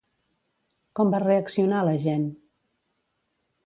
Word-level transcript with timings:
Com 1.01 1.13
va 1.17 1.21
reaccionar 1.25 1.85
l'agent? 1.91 2.27